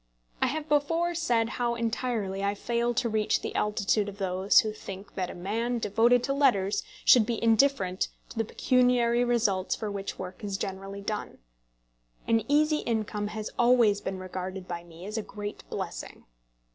[0.41, 4.73] I have before said how entirely I fail to reach the altitude of those who
[4.73, 9.91] think that a man devoted to letters should be indifferent to the pecuniary results for
[9.91, 11.37] which work is generally done.
[12.27, 16.23] An easy income has always been regarded by me as a great blessing.